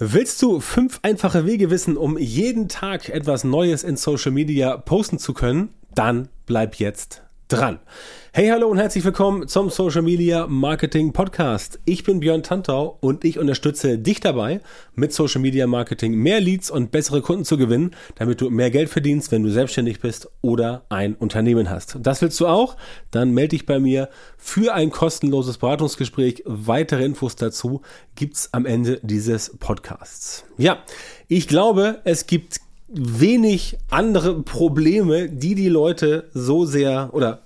[0.00, 5.20] Willst du fünf einfache Wege wissen, um jeden Tag etwas Neues in Social Media posten
[5.20, 5.68] zu können?
[5.94, 7.22] Dann bleib jetzt
[7.54, 7.78] dran.
[8.32, 11.78] Hey, hallo und herzlich willkommen zum Social Media Marketing Podcast.
[11.84, 14.60] Ich bin Björn Tantau und ich unterstütze dich dabei,
[14.96, 18.88] mit Social Media Marketing mehr Leads und bessere Kunden zu gewinnen, damit du mehr Geld
[18.88, 21.96] verdienst, wenn du selbstständig bist oder ein Unternehmen hast.
[22.00, 22.76] Das willst du auch?
[23.12, 26.42] Dann melde dich bei mir für ein kostenloses Beratungsgespräch.
[26.44, 27.82] Weitere Infos dazu
[28.16, 30.44] gibt's am Ende dieses Podcasts.
[30.58, 30.82] Ja,
[31.28, 32.58] ich glaube, es gibt
[32.94, 37.44] wenig andere Probleme, die die Leute so sehr oder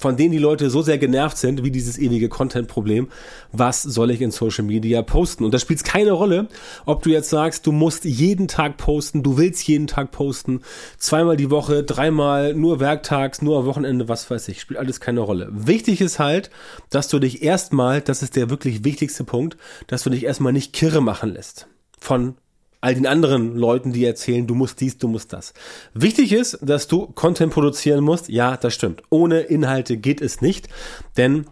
[0.00, 3.08] von denen die Leute so sehr genervt sind, wie dieses ewige Content-Problem.
[3.52, 5.44] Was soll ich in Social Media posten?
[5.44, 6.48] Und da spielt es keine Rolle,
[6.86, 10.62] ob du jetzt sagst, du musst jeden Tag posten, du willst jeden Tag posten,
[10.96, 15.20] zweimal die Woche, dreimal, nur werktags, nur am Wochenende, was weiß ich, spielt alles keine
[15.20, 15.50] Rolle.
[15.52, 16.50] Wichtig ist halt,
[16.88, 20.72] dass du dich erstmal, das ist der wirklich wichtigste Punkt, dass du dich erstmal nicht
[20.72, 21.66] kirre machen lässt
[21.98, 22.36] von
[22.80, 25.52] all den anderen Leuten, die erzählen, du musst dies, du musst das.
[25.94, 28.28] Wichtig ist, dass du Content produzieren musst.
[28.28, 29.02] Ja, das stimmt.
[29.10, 30.68] Ohne Inhalte geht es nicht,
[31.16, 31.46] denn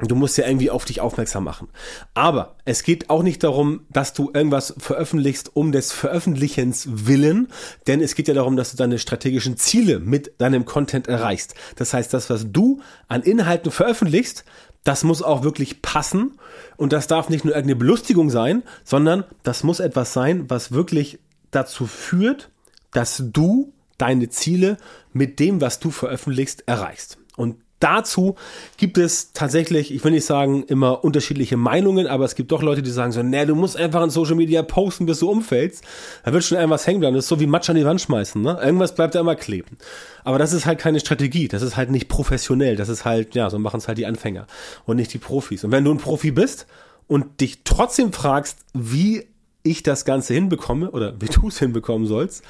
[0.00, 1.68] Du musst ja irgendwie auf dich aufmerksam machen.
[2.14, 7.48] Aber es geht auch nicht darum, dass du irgendwas veröffentlichst um des Veröffentlichens willen,
[7.88, 11.56] denn es geht ja darum, dass du deine strategischen Ziele mit deinem Content erreichst.
[11.74, 14.44] Das heißt, das, was du an Inhalten veröffentlichst,
[14.84, 16.38] das muss auch wirklich passen
[16.76, 21.18] und das darf nicht nur irgendeine Belustigung sein, sondern das muss etwas sein, was wirklich
[21.50, 22.50] dazu führt,
[22.92, 24.76] dass du deine Ziele
[25.12, 27.18] mit dem, was du veröffentlichst, erreichst.
[27.36, 28.34] Und Dazu
[28.76, 32.82] gibt es tatsächlich, ich will nicht sagen immer unterschiedliche Meinungen, aber es gibt doch Leute,
[32.82, 35.84] die sagen so, nee, du musst einfach in Social Media posten, bis du umfällst.
[36.24, 37.14] Da wird schon irgendwas hängen bleiben.
[37.14, 38.58] Das ist so wie Matsch an die Wand schmeißen, ne?
[38.60, 39.78] Irgendwas bleibt da immer kleben.
[40.24, 41.46] Aber das ist halt keine Strategie.
[41.46, 42.74] Das ist halt nicht professionell.
[42.74, 44.46] Das ist halt, ja, so machen es halt die Anfänger
[44.84, 45.62] und nicht die Profis.
[45.62, 46.66] Und wenn du ein Profi bist
[47.06, 49.26] und dich trotzdem fragst, wie
[49.62, 52.42] ich das Ganze hinbekomme oder wie du es hinbekommen sollst,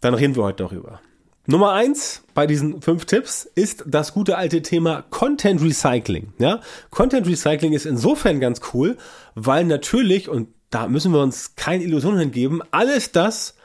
[0.00, 1.00] dann reden wir heute darüber.
[1.46, 6.32] Nummer eins bei diesen fünf Tipps ist das gute alte Thema Content Recycling.
[6.38, 6.60] Ja,
[6.90, 8.96] Content Recycling ist insofern ganz cool,
[9.34, 13.56] weil natürlich, und da müssen wir uns keine Illusionen hingeben, alles das,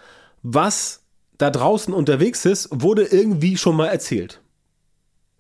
[0.43, 1.03] was
[1.37, 4.41] da draußen unterwegs ist, wurde irgendwie schon mal erzählt.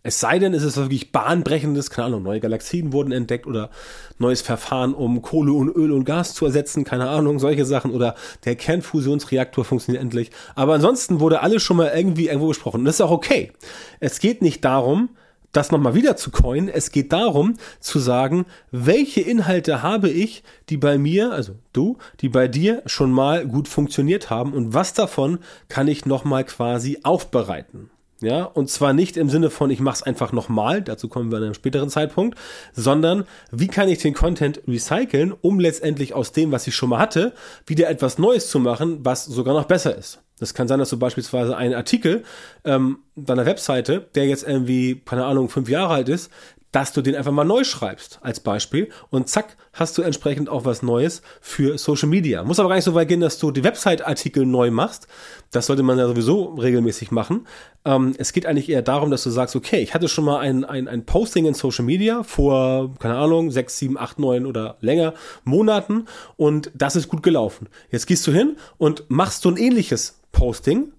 [0.01, 3.69] Es sei denn, es ist wirklich bahnbrechendes, keine Ahnung, neue Galaxien wurden entdeckt oder
[4.17, 8.15] neues Verfahren, um Kohle und Öl und Gas zu ersetzen, keine Ahnung, solche Sachen oder
[8.45, 10.31] der Kernfusionsreaktor funktioniert endlich.
[10.55, 13.51] Aber ansonsten wurde alles schon mal irgendwie irgendwo besprochen und das ist auch okay.
[13.99, 15.09] Es geht nicht darum,
[15.51, 16.69] das nochmal wieder zu coinen.
[16.69, 22.29] Es geht darum zu sagen, welche Inhalte habe ich, die bei mir, also du, die
[22.29, 27.89] bei dir schon mal gut funktioniert haben und was davon kann ich nochmal quasi aufbereiten.
[28.21, 31.37] Ja, und zwar nicht im Sinne von, ich mache es einfach nochmal, dazu kommen wir
[31.37, 32.37] an einem späteren Zeitpunkt,
[32.73, 36.99] sondern wie kann ich den Content recyceln, um letztendlich aus dem, was ich schon mal
[36.99, 37.33] hatte,
[37.65, 40.19] wieder etwas Neues zu machen, was sogar noch besser ist.
[40.37, 42.23] Das kann sein, dass du beispielsweise einen Artikel
[42.65, 46.29] ähm, deiner Webseite, der jetzt irgendwie, keine Ahnung, fünf Jahre alt ist,
[46.71, 50.65] dass du den einfach mal neu schreibst als Beispiel und zack, hast du entsprechend auch
[50.65, 52.43] was Neues für Social Media.
[52.43, 55.07] Muss aber gar nicht so weit gehen, dass du die Website-Artikel neu machst.
[55.51, 57.47] Das sollte man ja sowieso regelmäßig machen.
[57.85, 60.63] Ähm, es geht eigentlich eher darum, dass du sagst, okay, ich hatte schon mal ein,
[60.63, 65.13] ein, ein Posting in Social Media vor, keine Ahnung, sechs, sieben, acht, neun oder länger
[65.43, 66.05] Monaten
[66.37, 67.67] und das ist gut gelaufen.
[67.89, 70.91] Jetzt gehst du hin und machst so ein ähnliches Posting,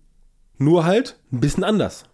[0.58, 2.04] nur halt ein bisschen anders.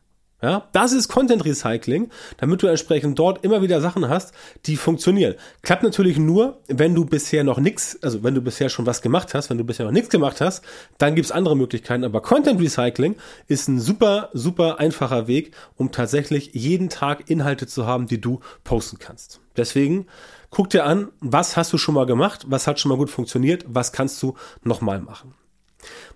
[0.43, 4.35] Ja, das ist Content Recycling, damit du entsprechend dort immer wieder Sachen hast,
[4.67, 5.35] die funktionieren.
[5.63, 9.33] Klappt natürlich nur, wenn du bisher noch nichts, also wenn du bisher schon was gemacht
[9.33, 10.63] hast, wenn du bisher noch nichts gemacht hast,
[10.99, 12.05] dann gibt's andere Möglichkeiten.
[12.05, 13.17] Aber Content Recycling
[13.49, 18.41] ist ein super, super einfacher Weg, um tatsächlich jeden Tag Inhalte zu haben, die du
[18.63, 19.41] posten kannst.
[19.57, 20.07] Deswegen
[20.51, 23.65] guck dir an, was hast du schon mal gemacht, was hat schon mal gut funktioniert,
[23.69, 25.35] was kannst du nochmal machen.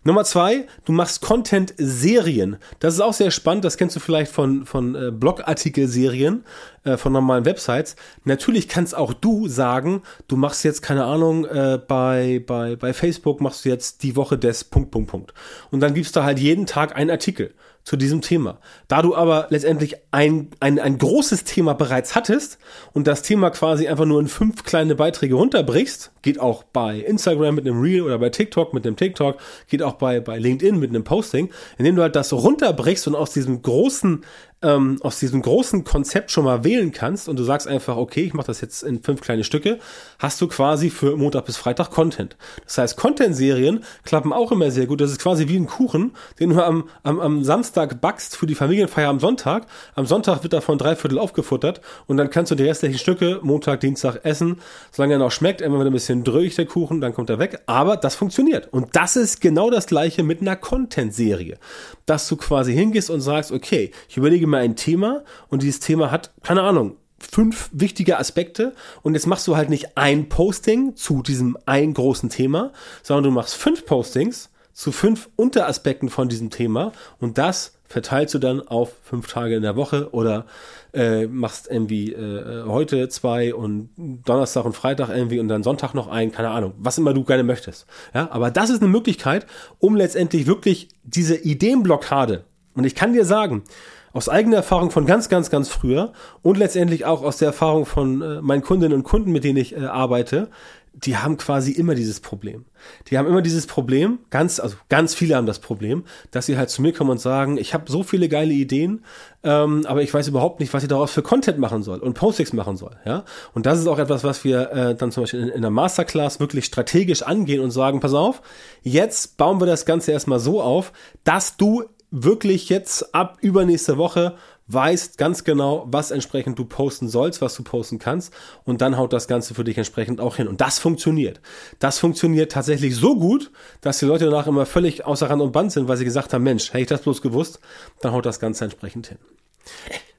[0.02, 2.56] Nummer zwei, du machst Content-Serien.
[2.78, 3.64] Das ist auch sehr spannend.
[3.64, 6.44] Das kennst du vielleicht von, von äh, Blogartikel-Serien,
[6.84, 7.96] äh, von normalen Websites.
[8.24, 13.40] Natürlich kannst auch du sagen, du machst jetzt, keine Ahnung, äh, bei, bei, bei Facebook
[13.40, 15.34] machst du jetzt die Woche des Punkt, Punkt, Punkt.
[15.70, 17.52] Und dann gibst du halt jeden Tag einen Artikel
[17.84, 18.58] zu diesem Thema.
[18.88, 22.58] Da du aber letztendlich ein, ein, ein großes Thema bereits hattest
[22.92, 27.54] und das Thema quasi einfach nur in fünf kleine Beiträge runterbrichst, geht auch bei Instagram
[27.54, 29.38] mit einem Reel oder bei TikTok mit einem TikTok,
[29.68, 33.32] geht auch bei, bei LinkedIn mit einem Posting, indem du halt das runterbrichst und aus
[33.32, 34.24] diesem großen
[34.62, 38.34] ähm, aus diesem großen Konzept schon mal wählen kannst und du sagst einfach, okay, ich
[38.34, 39.78] mache das jetzt in fünf kleine Stücke,
[40.18, 42.36] hast du quasi für Montag bis Freitag Content.
[42.64, 45.00] Das heißt, Content-Serien klappen auch immer sehr gut.
[45.00, 48.54] Das ist quasi wie ein Kuchen, den du am, am, am Samstag backst für die
[48.54, 49.66] Familienfeier am Sonntag.
[49.94, 53.80] Am Sonntag wird davon drei Viertel aufgefuttert und dann kannst du die restlichen Stücke Montag,
[53.80, 54.60] Dienstag essen,
[54.90, 55.62] solange er noch schmeckt.
[55.62, 57.60] Immer ein bisschen dröhig der Kuchen, dann kommt er weg.
[57.64, 58.68] Aber das funktioniert.
[58.72, 61.56] Und das ist genau das gleiche mit einer Content-Serie.
[62.04, 66.10] Dass du quasi hingehst und sagst, okay, ich überlege mir ein Thema und dieses Thema
[66.10, 71.22] hat, keine Ahnung, fünf wichtige Aspekte und jetzt machst du halt nicht ein Posting zu
[71.22, 76.92] diesem einen großen Thema, sondern du machst fünf Postings zu fünf Unteraspekten von diesem Thema
[77.18, 80.46] und das verteilst du dann auf fünf Tage in der Woche oder
[80.94, 86.06] äh, machst irgendwie äh, heute zwei und Donnerstag und Freitag irgendwie und dann Sonntag noch
[86.06, 87.86] ein, keine Ahnung, was immer du gerne möchtest.
[88.14, 89.46] Ja, aber das ist eine Möglichkeit,
[89.80, 92.44] um letztendlich wirklich diese Ideenblockade
[92.74, 93.64] und ich kann dir sagen,
[94.12, 96.12] aus eigener Erfahrung von ganz, ganz, ganz früher
[96.42, 99.76] und letztendlich auch aus der Erfahrung von äh, meinen Kundinnen und Kunden, mit denen ich
[99.76, 100.48] äh, arbeite,
[100.92, 102.64] die haben quasi immer dieses Problem.
[103.08, 106.68] Die haben immer dieses Problem, ganz, also ganz viele haben das Problem, dass sie halt
[106.68, 109.04] zu mir kommen und sagen, ich habe so viele geile Ideen,
[109.44, 112.52] ähm, aber ich weiß überhaupt nicht, was ich daraus für Content machen soll und Postings
[112.52, 112.96] machen soll.
[113.04, 113.24] Ja?
[113.54, 116.40] Und das ist auch etwas, was wir äh, dann zum Beispiel in, in der Masterclass
[116.40, 118.42] wirklich strategisch angehen und sagen, pass auf,
[118.82, 120.92] jetzt bauen wir das Ganze erstmal so auf,
[121.22, 124.36] dass du wirklich jetzt ab übernächste Woche
[124.72, 128.32] weißt ganz genau, was entsprechend du posten sollst, was du posten kannst
[128.64, 130.46] und dann haut das Ganze für dich entsprechend auch hin.
[130.46, 131.40] Und das funktioniert.
[131.80, 135.72] Das funktioniert tatsächlich so gut, dass die Leute danach immer völlig außer Rand und Band
[135.72, 137.58] sind, weil sie gesagt haben, Mensch, hätte ich das bloß gewusst,
[138.00, 139.18] dann haut das Ganze entsprechend hin.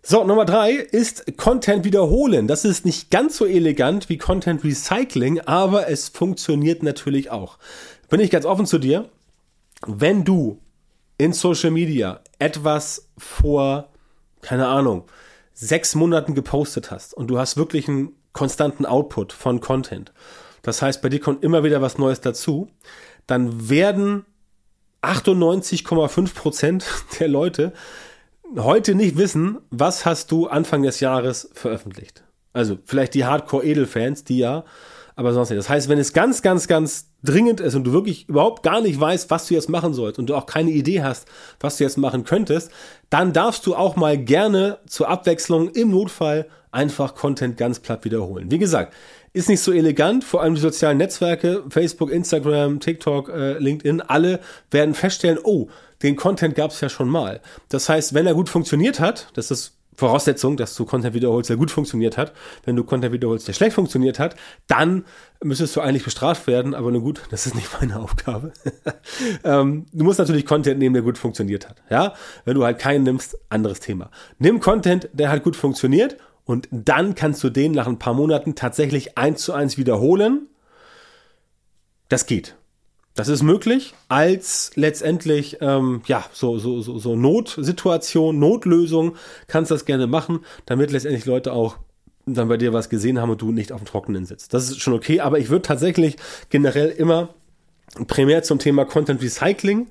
[0.04, 2.48] So, Nummer drei ist Content wiederholen.
[2.48, 7.58] Das ist nicht ganz so elegant wie Content Recycling, aber es funktioniert natürlich auch.
[8.10, 9.10] Bin ich ganz offen zu dir.
[9.86, 10.60] Wenn du
[11.22, 13.90] in Social Media etwas vor,
[14.42, 15.04] keine Ahnung,
[15.54, 20.14] sechs Monaten gepostet hast und du hast wirklich einen konstanten Output von Content,
[20.64, 22.70] das heißt, bei dir kommt immer wieder was Neues dazu,
[23.28, 24.26] dann werden
[25.04, 26.86] 98,5 Prozent
[27.20, 27.74] der Leute
[28.58, 32.24] heute nicht wissen, was hast du Anfang des Jahres veröffentlicht.
[32.52, 34.66] Also vielleicht die Hardcore-Edelfans, die ja
[35.16, 35.60] aber sonst nicht.
[35.60, 39.00] Das heißt, wenn es ganz, ganz, ganz dringend ist und du wirklich überhaupt gar nicht
[39.00, 41.28] weißt, was du jetzt machen sollst und du auch keine Idee hast,
[41.60, 42.72] was du jetzt machen könntest,
[43.10, 48.50] dann darfst du auch mal gerne zur Abwechslung im Notfall einfach Content ganz platt wiederholen.
[48.50, 48.94] Wie gesagt,
[49.34, 54.40] ist nicht so elegant, vor allem die sozialen Netzwerke, Facebook, Instagram, TikTok, äh, LinkedIn, alle
[54.72, 55.68] werden feststellen, oh,
[56.04, 57.42] den Content gab es ja schon mal.
[57.70, 61.58] Das heißt, wenn er gut funktioniert hat, das ist Voraussetzung, dass du Content wiederholst, der
[61.58, 62.34] gut funktioniert hat.
[62.66, 64.36] Wenn du Content wiederholst, der schlecht funktioniert hat,
[64.68, 65.06] dann
[65.44, 68.52] müsstest du eigentlich bestraft werden, aber nur gut, das ist nicht meine Aufgabe.
[69.44, 71.84] ähm, du musst natürlich Content nehmen, der gut funktioniert hat.
[71.92, 72.16] Ja,
[72.46, 74.10] wenn du halt keinen nimmst, anderes Thema.
[74.40, 78.56] Nimm Content, der halt gut funktioniert und dann kannst du den nach ein paar Monaten
[78.56, 80.48] tatsächlich eins zu eins wiederholen.
[82.10, 82.56] Das geht.
[83.14, 89.16] Das ist möglich als letztendlich ähm, ja so so so so Notsituation, Notlösung
[89.48, 91.78] kannst das gerne machen, damit letztendlich Leute auch
[92.26, 94.54] dann bei dir was gesehen haben und du nicht auf dem Trockenen sitzt.
[94.54, 96.16] Das ist schon okay, aber ich würde tatsächlich
[96.50, 97.30] generell immer
[98.08, 99.88] primär zum Thema Content Recycling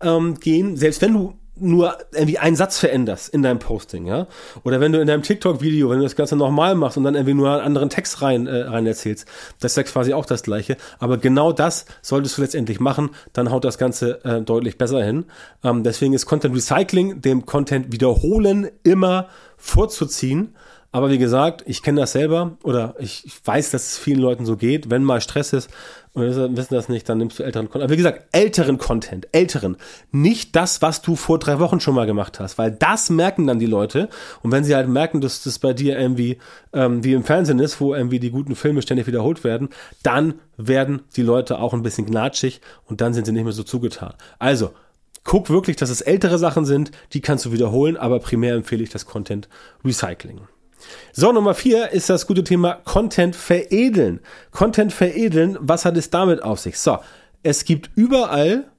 [0.00, 4.26] ähm, gehen, selbst wenn du nur irgendwie einen Satz veränderst in deinem Posting, ja,
[4.62, 7.34] oder wenn du in deinem TikTok-Video, wenn du das Ganze nochmal machst und dann irgendwie
[7.34, 9.26] nur einen anderen Text rein, äh, rein erzählst,
[9.60, 10.76] das ist ja quasi auch das Gleiche.
[10.98, 15.24] Aber genau das solltest du letztendlich machen, dann haut das Ganze äh, deutlich besser hin.
[15.64, 20.54] Ähm, deswegen ist Content Recycling, dem Content wiederholen, immer vorzuziehen.
[20.96, 24.56] Aber wie gesagt, ich kenne das selber oder ich, weiß, dass es vielen Leuten so
[24.56, 24.88] geht.
[24.88, 25.68] Wenn mal Stress ist
[26.14, 27.84] und wissen das nicht, dann nimmst du älteren Content.
[27.84, 29.76] Aber wie gesagt, älteren Content, älteren.
[30.10, 33.58] Nicht das, was du vor drei Wochen schon mal gemacht hast, weil das merken dann
[33.58, 34.08] die Leute.
[34.42, 36.38] Und wenn sie halt merken, dass das bei dir irgendwie
[36.72, 39.68] ähm, wie im Fernsehen ist, wo irgendwie die guten Filme ständig wiederholt werden,
[40.02, 43.64] dann werden die Leute auch ein bisschen gnatschig und dann sind sie nicht mehr so
[43.64, 44.14] zugetan.
[44.38, 44.70] Also,
[45.24, 48.88] guck wirklich, dass es ältere Sachen sind, die kannst du wiederholen, aber primär empfehle ich
[48.88, 49.50] das Content
[49.84, 50.40] Recycling.
[51.12, 54.20] So, Nummer vier ist das gute Thema Content veredeln.
[54.50, 56.78] Content veredeln, was hat es damit auf sich?
[56.78, 56.98] So,
[57.42, 58.70] es gibt überall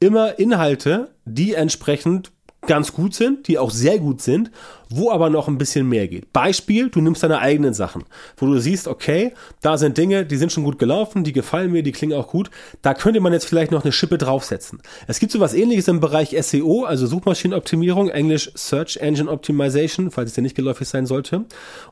[0.00, 2.32] immer Inhalte, die entsprechend
[2.66, 4.50] ganz gut sind, die auch sehr gut sind,
[4.88, 6.32] wo aber noch ein bisschen mehr geht.
[6.32, 8.04] Beispiel, du nimmst deine eigenen Sachen,
[8.36, 11.82] wo du siehst, okay, da sind Dinge, die sind schon gut gelaufen, die gefallen mir,
[11.82, 12.50] die klingen auch gut.
[12.82, 14.80] Da könnte man jetzt vielleicht noch eine Schippe draufsetzen.
[15.06, 20.30] Es gibt so was ähnliches im Bereich SEO, also Suchmaschinenoptimierung, Englisch Search Engine Optimization, falls
[20.30, 21.44] es dir nicht geläufig sein sollte.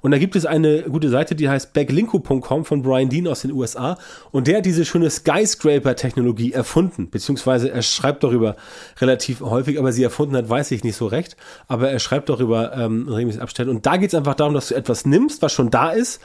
[0.03, 3.53] Und da gibt es eine gute Seite, die heißt backlinko.com von Brian Dean aus den
[3.53, 3.99] USA
[4.31, 8.57] und der hat diese schöne Skyscraper-Technologie erfunden, beziehungsweise er schreibt darüber
[9.01, 11.37] relativ häufig, aber sie erfunden hat, weil weiß ich nicht so recht,
[11.69, 13.71] aber er schreibt darüber ähm, regelmäßig Abstellen.
[13.71, 16.21] Und da geht es einfach darum, dass du etwas nimmst, was schon da ist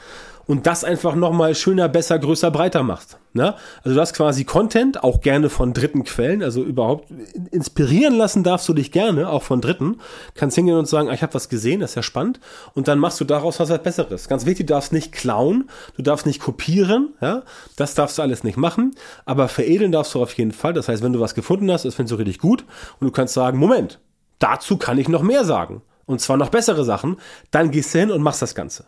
[0.46, 3.18] und das einfach nochmal schöner, besser, größer, breiter machst.
[3.32, 3.54] Ne?
[3.82, 7.08] Also du hast quasi Content, auch gerne von dritten Quellen, also überhaupt
[7.50, 9.98] inspirieren lassen darfst du dich gerne, auch von Dritten.
[10.34, 12.40] Kannst hingehen und sagen, ah, ich habe was gesehen, das ist ja spannend.
[12.74, 14.28] Und dann machst du daraus was Besseres.
[14.28, 17.42] Ganz wichtig, du darfst nicht klauen, du darfst nicht kopieren, ja,
[17.76, 18.94] das darfst du alles nicht machen,
[19.26, 20.72] aber veredeln darfst du auf jeden Fall.
[20.72, 22.64] Das heißt, wenn du was gefunden hast, das findest du richtig gut
[23.00, 23.98] und du kannst sagen, Moment,
[24.38, 25.82] dazu kann ich noch mehr sagen.
[26.06, 27.16] Und zwar noch bessere Sachen,
[27.50, 28.84] dann gehst du hin und machst das Ganze.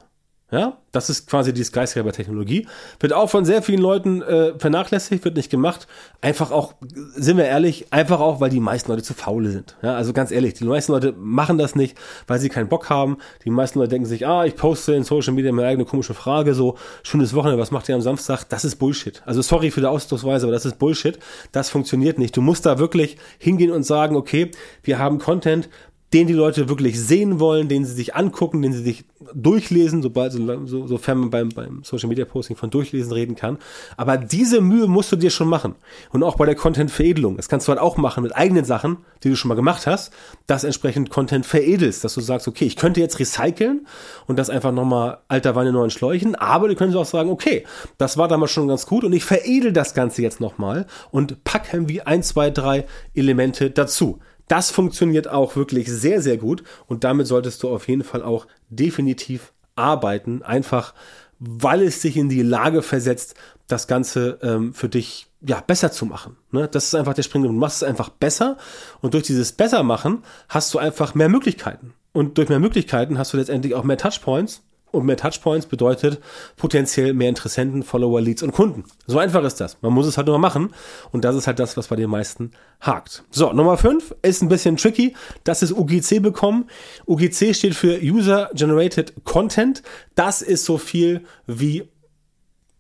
[0.51, 2.67] Ja, das ist quasi die Skyscraper-Technologie.
[3.01, 5.87] Wird auch von sehr vielen Leuten äh, vernachlässigt, wird nicht gemacht.
[6.23, 6.73] Einfach auch,
[7.15, 9.77] sind wir ehrlich, einfach auch, weil die meisten Leute zu faul sind.
[9.83, 13.19] Ja, also ganz ehrlich, die meisten Leute machen das nicht, weil sie keinen Bock haben.
[13.45, 16.55] Die meisten Leute denken sich, ah, ich poste in Social Media meine eigene komische Frage,
[16.55, 18.45] so, schönes Wochenende, was macht ihr am Samstag?
[18.49, 19.23] Das ist Bullshit.
[19.27, 21.19] Also sorry für die Ausdrucksweise, aber das ist Bullshit.
[21.53, 22.35] Das funktioniert nicht.
[22.35, 24.51] Du musst da wirklich hingehen und sagen, okay,
[24.83, 25.69] wir haben Content,
[26.13, 30.33] den die Leute wirklich sehen wollen, den sie sich angucken, den sie sich durchlesen, sobald,
[30.33, 33.59] so, sofern man beim, beim Social Media Posting von durchlesen reden kann.
[33.97, 35.75] Aber diese Mühe musst du dir schon machen.
[36.11, 37.37] Und auch bei der Content-Veredelung.
[37.37, 40.13] Das kannst du halt auch machen mit eigenen Sachen, die du schon mal gemacht hast,
[40.47, 43.87] dass entsprechend Content veredelst, dass du sagst, okay, ich könnte jetzt recyceln
[44.27, 47.65] und das einfach nochmal alter Wein in neuen Schläuchen, aber du könntest auch sagen, okay,
[47.99, 51.89] das war damals schon ganz gut und ich veredel das Ganze jetzt nochmal und packen
[51.89, 54.21] wie ein, zwei, drei Elemente dazu.
[54.49, 58.47] Das funktioniert auch wirklich sehr, sehr gut und damit solltest du auf jeden Fall auch
[58.71, 60.95] definitiv arbeiten, einfach
[61.39, 63.35] weil es dich in die Lage versetzt,
[63.69, 66.37] das Ganze ähm, für dich ja besser zu machen.
[66.51, 66.67] Ne?
[66.67, 68.57] Das ist einfach der springende Du machst es einfach besser
[69.01, 71.95] und durch dieses besser machen hast du einfach mehr Möglichkeiten.
[72.13, 76.21] Und durch mehr Möglichkeiten hast du letztendlich auch mehr Touchpoints und mehr Touchpoints bedeutet
[76.57, 78.85] potenziell mehr Interessenten, Follower, Leads und Kunden.
[79.07, 79.77] So einfach ist das.
[79.83, 80.75] Man muss es halt nur machen.
[81.13, 83.25] Und das ist halt das, was bei den meisten hakt.
[83.31, 85.15] So, Nummer 5 ist ein bisschen tricky.
[85.45, 86.69] Das ist UGC bekommen.
[87.07, 89.83] UGC steht für User Generated Content.
[90.15, 91.89] Das ist so viel wie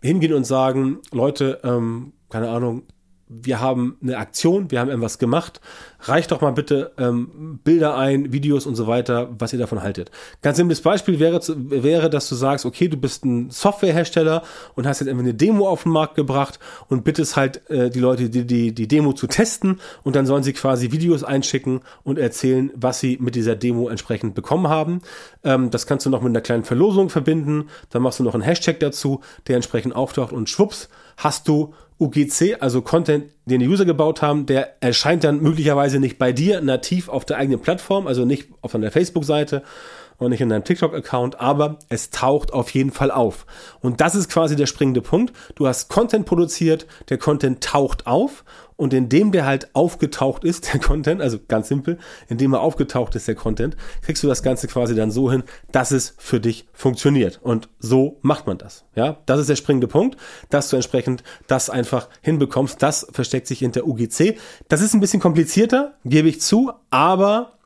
[0.00, 2.84] hingehen und sagen, Leute, ähm, keine Ahnung,
[3.28, 5.60] wir haben eine Aktion, wir haben irgendwas gemacht,
[6.00, 10.10] reicht doch mal bitte ähm, Bilder ein, Videos und so weiter, was ihr davon haltet.
[10.42, 14.42] Ganz simples Beispiel wäre, wäre, dass du sagst, okay, du bist ein Softwarehersteller
[14.74, 16.58] und hast jetzt einfach eine Demo auf den Markt gebracht
[16.88, 20.42] und bittest halt äh, die Leute, die, die, die Demo zu testen und dann sollen
[20.42, 25.02] sie quasi Videos einschicken und erzählen, was sie mit dieser Demo entsprechend bekommen haben.
[25.44, 28.42] Ähm, das kannst du noch mit einer kleinen Verlosung verbinden, dann machst du noch einen
[28.42, 33.84] Hashtag dazu, der entsprechend auftaucht und schwupps, hast du UGC, also Content, den die User
[33.84, 38.24] gebaut haben, der erscheint dann möglicherweise nicht bei dir nativ auf der eigenen Plattform, also
[38.24, 39.62] nicht auf deiner Facebook-Seite
[40.18, 43.46] und nicht in deinem TikTok-Account, aber es taucht auf jeden Fall auf.
[43.80, 45.32] Und das ist quasi der springende Punkt.
[45.54, 48.44] Du hast Content produziert, der Content taucht auf
[48.76, 51.98] und indem der halt aufgetaucht ist, der Content, also ganz simpel,
[52.28, 55.90] indem er aufgetaucht ist, der Content, kriegst du das Ganze quasi dann so hin, dass
[55.90, 57.40] es für dich funktioniert.
[57.42, 58.84] Und so macht man das.
[58.94, 60.16] Ja, das ist der springende Punkt,
[60.50, 62.82] dass du entsprechend das einfach hinbekommst.
[62.82, 64.38] Das versteckt sich hinter UGC.
[64.68, 67.57] Das ist ein bisschen komplizierter, gebe ich zu, aber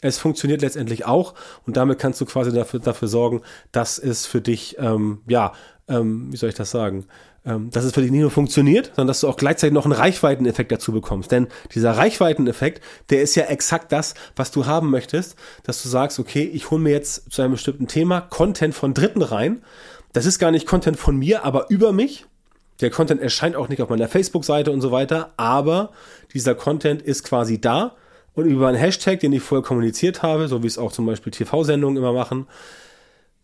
[0.00, 1.34] es funktioniert letztendlich auch
[1.66, 5.52] und damit kannst du quasi dafür, dafür sorgen, dass es für dich, ähm, ja,
[5.88, 7.06] ähm, wie soll ich das sagen,
[7.44, 9.94] ähm, dass es für dich nicht nur funktioniert, sondern dass du auch gleichzeitig noch einen
[9.94, 11.32] Reichweiteneffekt dazu bekommst.
[11.32, 16.18] Denn dieser Reichweiteneffekt, der ist ja exakt das, was du haben möchtest, dass du sagst,
[16.18, 19.62] okay, ich hole mir jetzt zu einem bestimmten Thema Content von Dritten rein.
[20.12, 22.26] Das ist gar nicht Content von mir, aber über mich.
[22.80, 25.90] Der Content erscheint auch nicht auf meiner Facebook-Seite und so weiter, aber
[26.34, 27.96] dieser Content ist quasi da
[28.38, 31.32] und über einen Hashtag, den ich vorher kommuniziert habe, so wie es auch zum Beispiel
[31.32, 32.46] TV-Sendungen immer machen,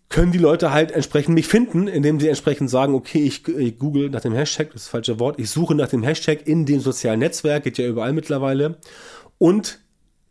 [0.08, 4.10] können die Leute halt entsprechend mich finden, indem sie entsprechend sagen, okay, ich, ich google
[4.10, 6.80] nach dem Hashtag, das ist das falsche Wort, ich suche nach dem Hashtag in dem
[6.80, 8.78] sozialen Netzwerk, geht ja überall mittlerweile.
[9.38, 9.80] Und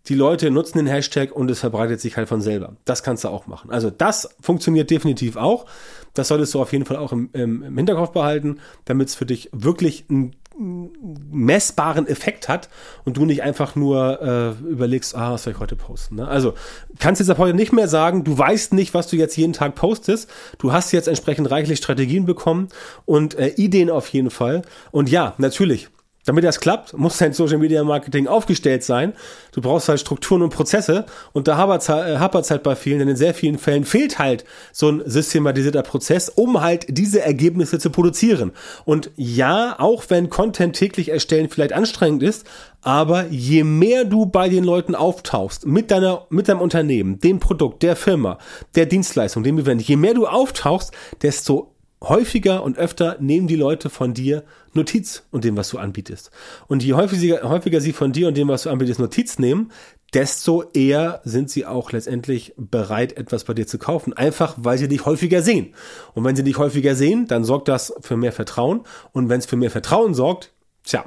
[0.08, 2.76] die Leute nutzen den Hashtag und es verbreitet sich halt von selber.
[2.84, 3.72] Das kannst du auch machen.
[3.72, 5.66] Also das funktioniert definitiv auch.
[6.14, 9.50] Das solltest du auf jeden Fall auch im, im, Hinterkopf behalten, damit es für dich
[9.54, 12.70] wirklich ein messbaren Effekt hat
[13.06, 16.16] und du nicht einfach nur äh, überlegst, ah, was soll ich heute posten.
[16.16, 16.28] Ne?
[16.28, 16.54] Also
[17.00, 19.76] kannst jetzt ab heute nicht mehr sagen, du weißt nicht, was du jetzt jeden Tag
[19.76, 20.30] postest.
[20.60, 22.70] Du hast jetzt entsprechend reichlich Strategien bekommen
[23.06, 24.62] und äh, Ideen auf jeden Fall.
[24.92, 25.90] Und ja, natürlich,
[26.26, 29.14] damit das klappt, muss dein Social Media Marketing aufgestellt sein.
[29.52, 31.82] Du brauchst halt Strukturen und Prozesse und da hapert
[32.46, 36.30] es halt bei vielen, denn in sehr vielen Fällen fehlt halt so ein systematisierter Prozess,
[36.30, 38.52] um halt diese Ergebnisse zu produzieren.
[38.86, 42.46] Und ja, auch wenn Content täglich erstellen vielleicht anstrengend ist,
[42.82, 47.82] aber je mehr du bei den Leuten auftauchst, mit deiner, mit deinem Unternehmen, dem Produkt,
[47.82, 48.38] der Firma,
[48.76, 51.73] der Dienstleistung, dem Event, je mehr du auftauchst, desto
[52.04, 54.44] häufiger und öfter nehmen die Leute von dir
[54.74, 56.32] Notiz und dem, was du anbietest.
[56.68, 59.72] Und je häufiger, häufiger sie von dir und dem, was du anbietest, Notiz nehmen,
[60.14, 64.14] desto eher sind sie auch letztendlich bereit, etwas bei dir zu kaufen.
[64.14, 65.74] Einfach, weil sie dich häufiger sehen.
[66.14, 68.82] Und wenn sie dich häufiger sehen, dann sorgt das für mehr Vertrauen.
[69.12, 70.52] Und wenn es für mehr Vertrauen sorgt,
[70.84, 71.06] tja,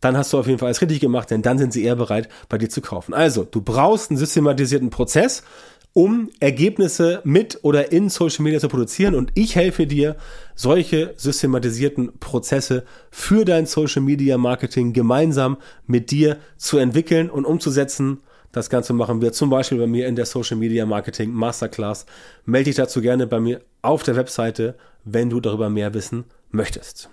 [0.00, 2.28] dann hast du auf jeden Fall alles richtig gemacht, denn dann sind sie eher bereit,
[2.48, 3.14] bei dir zu kaufen.
[3.14, 5.42] Also, du brauchst einen systematisierten Prozess,
[5.92, 9.14] um Ergebnisse mit oder in Social Media zu produzieren.
[9.14, 10.16] Und ich helfe dir,
[10.54, 18.18] solche systematisierten Prozesse für dein Social Media Marketing gemeinsam mit dir zu entwickeln und umzusetzen.
[18.52, 22.06] Das Ganze machen wir zum Beispiel bei mir in der Social Media Marketing Masterclass.
[22.44, 27.10] Melde dich dazu gerne bei mir auf der Webseite, wenn du darüber mehr wissen möchtest.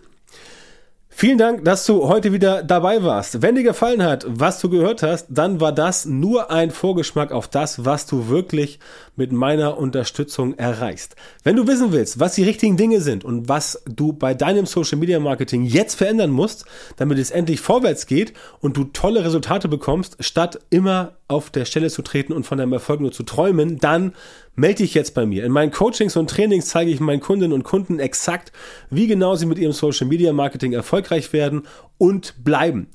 [1.18, 3.42] Vielen Dank, dass du heute wieder dabei warst.
[3.42, 7.48] Wenn dir gefallen hat, was du gehört hast, dann war das nur ein Vorgeschmack auf
[7.48, 8.80] das, was du wirklich
[9.16, 11.16] mit meiner Unterstützung erreichst.
[11.42, 14.98] Wenn du wissen willst, was die richtigen Dinge sind und was du bei deinem Social
[14.98, 16.66] Media Marketing jetzt verändern musst,
[16.98, 21.90] damit es endlich vorwärts geht und du tolle Resultate bekommst, statt immer auf der Stelle
[21.90, 24.14] zu treten und von deinem Erfolg nur zu träumen, dann
[24.56, 25.46] melde dich jetzt bei mir.
[25.46, 28.52] In meinen Coachings und Trainings zeige ich meinen Kundinnen und Kunden exakt,
[28.90, 31.64] wie genau sie mit ihrem Social Media Marketing erfolgreich werden
[31.98, 32.88] und bleiben.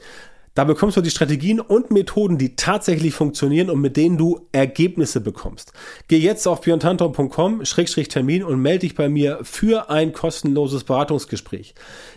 [0.55, 5.21] Da bekommst du die Strategien und Methoden, die tatsächlich funktionieren und mit denen du Ergebnisse
[5.21, 5.73] bekommst.
[6.09, 11.75] Geh jetzt auf björntantor.com-termin und melde dich bei mir für ein kostenloses Beratungsgespräch.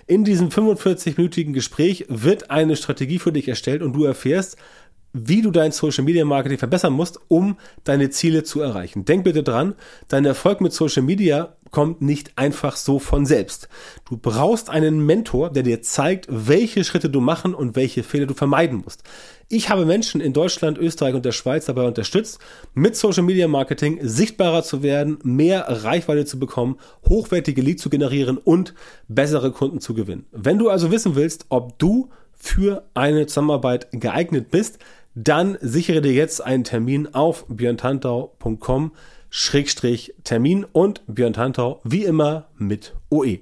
[0.07, 4.57] In diesem 45-minütigen Gespräch wird eine Strategie für dich erstellt und du erfährst,
[5.13, 9.05] wie du dein Social Media Marketing verbessern musst, um deine Ziele zu erreichen.
[9.05, 9.75] Denk bitte dran,
[10.07, 13.67] dein Erfolg mit Social Media kommt nicht einfach so von selbst.
[14.07, 18.35] Du brauchst einen Mentor, der dir zeigt, welche Schritte du machen und welche Fehler du
[18.35, 19.03] vermeiden musst.
[19.49, 22.39] Ich habe Menschen in Deutschland, Österreich und der Schweiz dabei unterstützt,
[22.73, 26.77] mit Social Media Marketing sichtbarer zu werden, mehr Reichweite zu bekommen,
[27.09, 28.73] hochwertige Leads zu generieren und
[29.07, 30.25] bessere Kunden zu gewinnen.
[30.31, 34.77] Wenn du also wissen willst, ob du für eine Zusammenarbeit geeignet bist,
[35.15, 38.91] dann sichere dir jetzt einen Termin auf björntantau.com
[39.35, 43.39] Schrägstrich Termin und Björn Tantau wie immer mit OE.